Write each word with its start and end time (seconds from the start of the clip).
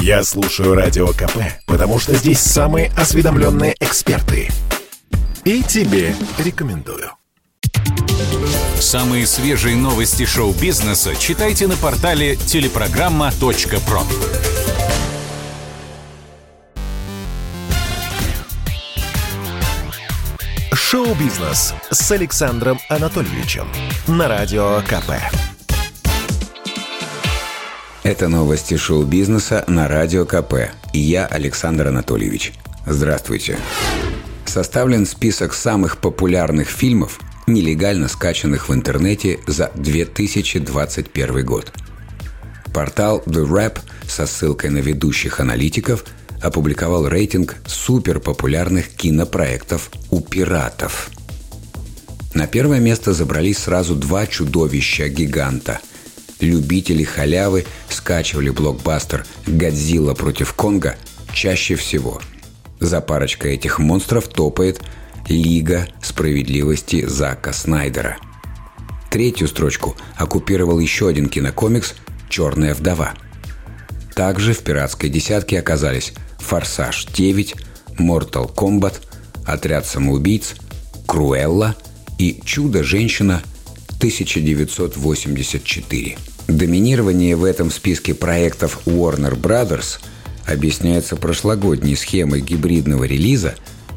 Я 0.00 0.22
слушаю 0.22 0.74
Радио 0.74 1.08
КП, 1.08 1.38
потому 1.66 1.98
что 1.98 2.14
здесь 2.14 2.40
самые 2.40 2.90
осведомленные 2.96 3.74
эксперты. 3.80 4.48
И 5.44 5.62
тебе 5.62 6.14
рекомендую. 6.38 7.10
Самые 8.80 9.26
свежие 9.26 9.76
новости 9.76 10.24
шоу-бизнеса 10.24 11.16
читайте 11.16 11.66
на 11.66 11.76
портале 11.76 12.36
телепрограмма.про. 12.36 14.02
Шоу-бизнес 20.72 21.74
с 21.90 22.10
Александром 22.12 22.78
Анатольевичем 22.88 23.68
на 24.06 24.26
Радио 24.28 24.80
КП. 24.88 25.12
Это 28.08 28.28
новости 28.28 28.74
шоу-бизнеса 28.74 29.64
на 29.68 29.86
Радио 29.86 30.24
КП. 30.24 30.70
И 30.94 30.98
я 30.98 31.26
Александр 31.26 31.88
Анатольевич. 31.88 32.54
Здравствуйте. 32.86 33.58
Составлен 34.46 35.04
список 35.04 35.52
самых 35.52 35.98
популярных 35.98 36.68
фильмов, 36.68 37.20
нелегально 37.46 38.08
скачанных 38.08 38.70
в 38.70 38.72
интернете 38.72 39.40
за 39.46 39.70
2021 39.74 41.44
год. 41.44 41.70
Портал 42.72 43.22
The 43.26 43.46
Rap 43.46 43.78
со 44.08 44.26
ссылкой 44.26 44.70
на 44.70 44.78
ведущих 44.78 45.38
аналитиков 45.40 46.06
опубликовал 46.40 47.06
рейтинг 47.08 47.56
суперпопулярных 47.66 48.88
кинопроектов 48.88 49.90
у 50.08 50.22
пиратов. 50.22 51.10
На 52.32 52.46
первое 52.46 52.80
место 52.80 53.12
забрались 53.12 53.58
сразу 53.58 53.94
два 53.94 54.26
чудовища-гиганта. 54.26 55.80
Любители 56.40 57.02
халявы 57.02 57.66
скачивали 57.88 58.50
блокбастер 58.50 59.26
«Годзилла 59.46 60.14
против 60.14 60.54
Конга» 60.54 60.96
чаще 61.32 61.74
всего. 61.74 62.20
За 62.78 63.00
парочкой 63.00 63.54
этих 63.54 63.80
монстров 63.80 64.28
топает 64.28 64.80
«Лига 65.28 65.88
справедливости» 66.00 67.04
Зака 67.06 67.52
Снайдера. 67.52 68.18
Третью 69.10 69.48
строчку 69.48 69.96
оккупировал 70.16 70.78
еще 70.78 71.08
один 71.08 71.28
кинокомикс 71.28 71.94
«Черная 72.28 72.74
вдова». 72.74 73.14
Также 74.14 74.52
в 74.52 74.60
пиратской 74.60 75.10
десятке 75.10 75.58
оказались 75.58 76.12
«Форсаж 76.38 77.06
9», 77.06 77.56
«Mortal 77.98 78.54
Kombat», 78.54 79.00
«Отряд 79.44 79.86
самоубийц», 79.86 80.54
«Круэлла» 81.06 81.74
и 82.18 82.40
«Чудо-женщина» 82.44 83.42
1984. 83.98 86.16
Доминирование 86.48 87.36
в 87.36 87.44
этом 87.44 87.70
списке 87.70 88.14
проектов 88.14 88.80
Warner 88.86 89.38
Brothers 89.38 90.00
объясняется 90.46 91.14
прошлогодней 91.14 91.94
схемой 91.94 92.40
гибридного 92.40 93.04
релиза, 93.04 93.54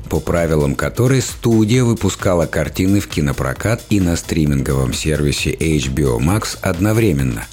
по 0.09 0.19
правилам 0.19 0.75
которой 0.75 1.21
студия 1.21 1.85
выпускала 1.85 2.45
картины 2.45 2.99
в 2.99 3.07
кинопрокат 3.07 3.83
и 3.89 4.01
на 4.01 4.17
стриминговом 4.17 4.91
сервисе 4.91 5.51
HBO 5.53 6.19
Max 6.19 6.57
одновременно. 6.61 7.45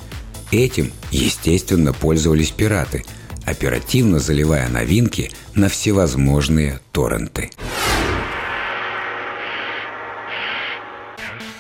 Этим, 0.51 0.91
естественно, 1.13 1.93
пользовались 1.93 2.51
пираты, 2.51 3.05
оперативно 3.45 4.19
заливая 4.19 4.69
новинки 4.69 5.31
на 5.55 5.69
всевозможные 5.69 6.81
торренты. 6.91 7.51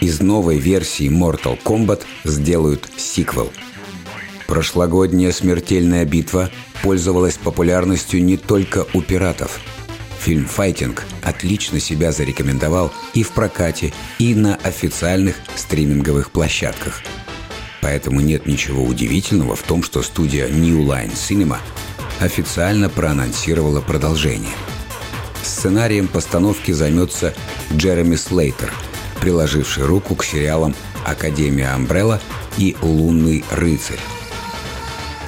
Из 0.01 0.21
новой 0.21 0.59
версии 0.59 1.09
Mortal 1.09 1.59
Kombat 1.61 2.03
сделают 2.23 2.89
сиквел. 2.97 3.51
Прошлогодняя 4.47 5.33
смертельная 5.33 6.05
битва 6.05 6.51
пользовалась 6.83 7.37
популярностью 7.37 8.23
не 8.23 8.37
только 8.37 8.87
у 8.95 9.03
пиратов. 9.03 9.61
Фильм 10.21 10.47
«Файтинг» 10.47 11.05
отлично 11.23 11.81
себя 11.81 12.13
зарекомендовал 12.13 12.93
и 13.13 13.25
в 13.25 13.31
прокате, 13.31 13.93
и 14.21 14.35
на 14.35 14.55
официальных 14.57 15.37
стриминговых 15.57 16.31
площадках. 16.31 17.03
Поэтому 17.81 18.21
нет 18.21 18.47
ничего 18.47 18.85
удивительного 18.85 19.57
в 19.57 19.63
том, 19.63 19.83
что 19.83 20.03
студия 20.03 20.49
New 20.49 20.85
Line 20.85 21.15
Cinema 21.15 21.59
официально 22.21 22.89
проанонсировала 22.89 23.81
продолжение. 23.81 24.55
Сценарием 25.43 26.09
постановки 26.09 26.73
займется 26.73 27.35
Джереми 27.73 28.17
Слейтер, 28.17 28.73
приложивший 29.21 29.85
руку 29.85 30.15
к 30.15 30.25
сериалам 30.25 30.75
«Академия 31.05 31.69
Амбрелла» 31.69 32.21
и 32.57 32.77
«Лунный 32.83 33.45
рыцарь». 33.51 34.01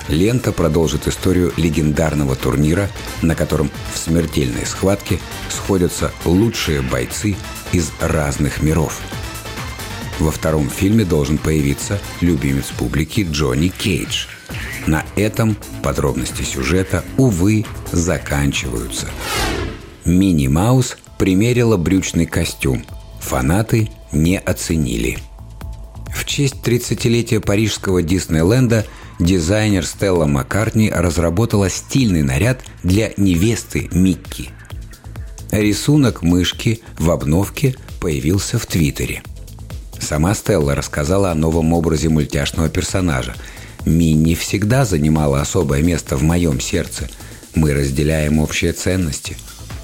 Лента 0.09 0.51
продолжит 0.53 1.07
историю 1.07 1.53
легендарного 1.57 2.35
турнира, 2.35 2.89
на 3.23 3.37
котором 3.37 3.71
в 3.95 3.99
смертельной 3.99 4.67
схватке 4.67 5.21
сходятся 5.49 6.11
лучшие 6.25 6.83
бойцы 6.83 7.37
из 7.73 7.93
разных 8.01 8.61
миров. 8.61 9.01
Во 10.19 10.31
втором 10.31 10.69
фильме 10.69 11.05
должен 11.05 11.39
появиться 11.39 11.99
любимец 12.21 12.67
публики 12.77 13.27
Джонни 13.31 13.69
Кейдж. 13.69 14.27
На 14.87 15.05
этом 15.17 15.57
подробности 15.83 16.43
сюжета, 16.43 17.05
увы, 17.17 17.65
заканчиваются. 17.93 19.09
Мини 20.05 20.49
Маус 20.49 20.99
примерила 21.19 21.77
брючный 21.77 22.27
костюм. 22.27 22.85
Фанаты 23.21 23.91
не 24.13 24.39
оценили. 24.39 25.19
В 26.13 26.25
честь 26.25 26.57
30-летия 26.65 27.41
парижского 27.41 28.03
Диснейленда– 28.03 28.87
дизайнер 29.21 29.87
Стелла 29.87 30.27
Маккартни 30.27 30.91
разработала 30.91 31.69
стильный 31.69 32.23
наряд 32.23 32.63
для 32.83 33.13
невесты 33.17 33.89
Микки. 33.93 34.51
Рисунок 35.51 36.23
мышки 36.23 36.81
в 36.99 37.11
обновке 37.11 37.77
появился 38.01 38.59
в 38.59 38.67
Твиттере. 38.67 39.23
Сама 40.01 40.35
Стелла 40.35 40.75
рассказала 40.75 41.31
о 41.31 41.35
новом 41.35 41.73
образе 41.73 42.09
мультяшного 42.09 42.69
персонажа. 42.69 43.35
«Минни 43.85 44.35
всегда 44.35 44.85
занимала 44.85 45.41
особое 45.41 45.83
место 45.83 46.17
в 46.17 46.23
моем 46.23 46.61
сердце. 46.61 47.09
Мы 47.55 47.75
разделяем 47.75 48.39
общие 48.39 48.73
ценности. 48.73 49.37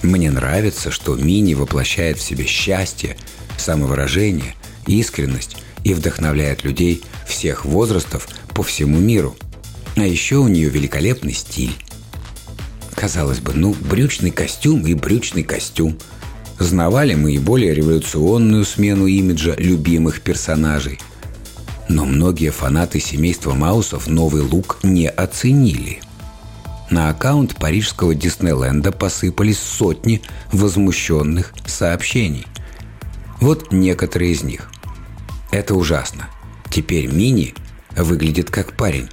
Мне 0.07 0.31
нравится, 0.31 0.93
что 0.93 1.17
Минни 1.17 1.55
воплощает 1.55 2.19
в 2.19 2.23
себе 2.23 2.47
счастье, 2.47 3.17
самовыражение, 3.59 4.55
искренность 4.87 5.57
и 5.83 5.95
вдохновляет 5.95 6.63
людей 6.63 7.03
всех 7.27 7.65
возрастов 7.65 8.29
по 8.55 8.63
всему 8.63 8.99
миру. 8.99 9.35
А 9.97 10.03
еще 10.03 10.37
у 10.37 10.47
нее 10.47 10.69
великолепный 10.69 11.33
стиль. 11.33 11.75
Казалось 12.95 13.41
бы, 13.41 13.53
ну, 13.55 13.75
брючный 13.81 14.31
костюм 14.31 14.87
и 14.87 14.95
брючный 14.95 15.43
костюм. 15.43 15.99
Знавали 16.61 17.17
мы 17.17 17.35
и 17.35 17.39
более 17.39 17.75
революционную 17.75 18.65
смену 18.65 19.07
имиджа 19.07 19.57
любимых 19.59 20.21
персонажей. 20.21 21.01
Но 21.89 22.05
многие 22.05 22.51
фанаты 22.51 23.01
семейства 23.01 23.55
Маусов 23.55 24.07
новый 24.07 24.43
лук 24.43 24.79
не 24.85 25.09
оценили. 25.09 26.01
На 26.91 27.11
аккаунт 27.11 27.57
парижского 27.57 28.15
Диснейленда 28.15 28.93
посыпались 28.93 29.59
сотни 29.59 30.23
возмущенных 30.53 31.53
сообщений. 31.67 32.47
Вот 33.41 33.73
некоторые 33.73 34.33
из 34.33 34.43
них. 34.43 34.71
Это 35.51 35.75
ужасно. 35.75 36.29
Теперь 36.71 37.07
Мини 37.07 37.55
выглядит 37.97 38.51
как 38.51 38.77
парень. 38.77 39.09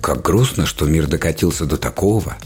Как 0.00 0.22
грустно, 0.22 0.66
что 0.66 0.86
мир 0.86 1.06
докатился 1.06 1.66
до 1.66 1.76
такого. 1.76 2.36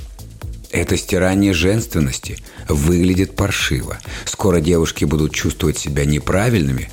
Это 0.70 0.96
стирание 0.96 1.52
женственности 1.52 2.38
выглядит 2.68 3.36
паршиво. 3.36 3.98
Скоро 4.24 4.60
девушки 4.60 5.04
будут 5.04 5.32
чувствовать 5.34 5.78
себя 5.78 6.04
неправильными, 6.04 6.90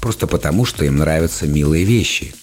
просто 0.00 0.26
потому, 0.26 0.64
что 0.64 0.84
им 0.84 0.98
нравятся 0.98 1.46
милые 1.46 1.84
вещи. 1.84 2.34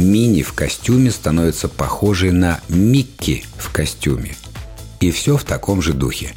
Мини 0.00 0.42
в 0.42 0.52
костюме 0.52 1.10
становится 1.10 1.68
похожей 1.68 2.32
на 2.32 2.60
Микки 2.68 3.44
в 3.56 3.70
костюме. 3.70 4.34
И 5.00 5.10
все 5.10 5.36
в 5.36 5.44
таком 5.44 5.82
же 5.82 5.92
духе. 5.92 6.34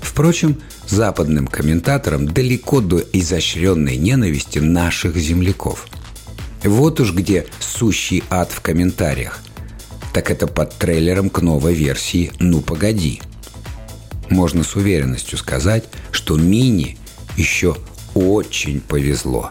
Впрочем, 0.00 0.60
западным 0.86 1.46
комментаторам 1.46 2.26
далеко 2.26 2.80
до 2.80 2.98
изощренной 2.98 3.96
ненависти 3.96 4.58
наших 4.58 5.16
земляков– 5.16 5.86
вот 6.64 6.98
уж 7.00 7.12
где 7.12 7.46
сущий 7.60 8.24
ад 8.30 8.50
в 8.50 8.60
комментариях. 8.60 9.40
Так 10.14 10.30
это 10.30 10.46
под 10.46 10.74
трейлером 10.76 11.28
к 11.28 11.42
новой 11.42 11.74
версии 11.74 12.32
«Ну 12.38 12.62
погоди». 12.62 13.20
Можно 14.30 14.64
с 14.64 14.74
уверенностью 14.74 15.36
сказать, 15.36 15.84
что 16.10 16.36
Мини 16.36 16.96
еще 17.36 17.76
очень 18.14 18.80
повезло. 18.80 19.50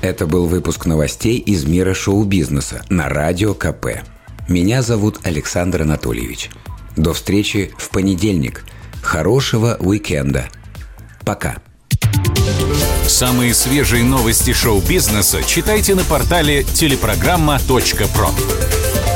Это 0.00 0.26
был 0.26 0.46
выпуск 0.46 0.86
новостей 0.86 1.38
из 1.38 1.64
мира 1.64 1.92
шоу-бизнеса 1.92 2.84
на 2.88 3.08
Радио 3.08 3.54
КП. 3.54 4.02
Меня 4.48 4.82
зовут 4.82 5.18
Александр 5.24 5.82
Анатольевич. 5.82 6.50
До 6.96 7.12
встречи 7.12 7.72
в 7.76 7.90
понедельник. 7.90 8.64
Хорошего 9.02 9.76
уикенда. 9.80 10.48
Пока. 11.24 11.56
Самые 13.06 13.54
свежие 13.54 14.04
новости 14.04 14.52
шоу-бизнеса 14.52 15.42
читайте 15.42 15.94
на 15.94 16.04
портале 16.04 16.62
телепрограмма.про. 16.62 19.07